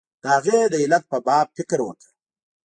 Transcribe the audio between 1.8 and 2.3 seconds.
وکړه.